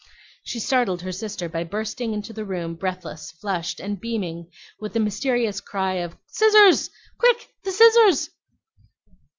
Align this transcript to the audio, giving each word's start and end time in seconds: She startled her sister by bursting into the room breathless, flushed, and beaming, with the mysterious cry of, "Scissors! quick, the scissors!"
She 0.43 0.57
startled 0.59 1.03
her 1.03 1.11
sister 1.11 1.47
by 1.47 1.63
bursting 1.63 2.11
into 2.11 2.33
the 2.33 2.43
room 2.43 2.73
breathless, 2.73 3.33
flushed, 3.33 3.79
and 3.79 3.99
beaming, 4.01 4.49
with 4.79 4.93
the 4.93 4.99
mysterious 4.99 5.61
cry 5.61 5.93
of, 5.97 6.17
"Scissors! 6.25 6.89
quick, 7.19 7.49
the 7.63 7.71
scissors!" 7.71 8.31